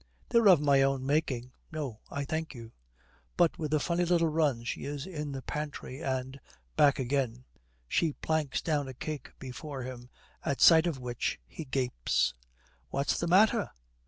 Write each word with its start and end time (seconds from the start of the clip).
'They're 0.29 0.47
of 0.49 0.59
my 0.59 0.81
own 0.81 1.05
making.' 1.05 1.51
'No, 1.71 1.99
I 2.09 2.25
thank 2.25 2.55
you.' 2.55 2.71
But 3.37 3.59
with 3.59 3.71
a 3.71 3.79
funny 3.79 4.03
little 4.03 4.29
run 4.29 4.63
she 4.63 4.83
is 4.85 5.05
in 5.05 5.31
the 5.31 5.43
pantry 5.43 6.01
and 6.01 6.39
back 6.75 6.97
again. 6.97 7.45
She 7.87 8.13
planks 8.13 8.63
down 8.63 8.87
a 8.87 8.95
cake 8.95 9.29
before 9.37 9.83
him, 9.83 10.09
at 10.43 10.59
sight 10.59 10.87
of 10.87 10.97
which 10.99 11.39
he 11.45 11.65
gapes. 11.65 12.33
'What's 12.89 13.19
the 13.19 13.27
matter? 13.27 13.69